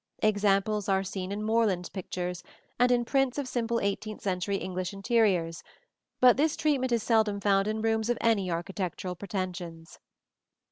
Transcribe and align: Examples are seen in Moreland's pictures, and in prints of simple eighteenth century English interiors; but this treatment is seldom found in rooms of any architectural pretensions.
Examples 0.23 0.89
are 0.89 1.03
seen 1.03 1.31
in 1.31 1.43
Moreland's 1.43 1.89
pictures, 1.89 2.41
and 2.79 2.91
in 2.91 3.05
prints 3.05 3.37
of 3.37 3.47
simple 3.47 3.79
eighteenth 3.79 4.19
century 4.19 4.55
English 4.57 4.93
interiors; 4.93 5.61
but 6.19 6.37
this 6.37 6.57
treatment 6.57 6.91
is 6.91 7.03
seldom 7.03 7.39
found 7.39 7.67
in 7.67 7.83
rooms 7.83 8.09
of 8.09 8.17
any 8.19 8.49
architectural 8.49 9.13
pretensions. 9.15 9.99